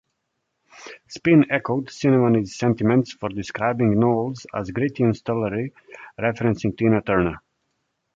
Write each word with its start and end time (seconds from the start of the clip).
"Spin" 1.09 1.51
echoed 1.51 1.89
Cinquemani's 1.89 2.57
sentiments 2.57 3.15
by 3.17 3.27
describing 3.27 3.99
Knowles 3.99 4.47
as 4.51 4.71
"gritty 4.71 5.03
and 5.03 5.15
sultry", 5.15 5.73
referencing 6.19 6.75
Tina 6.75 7.03
Turner. 7.03 7.37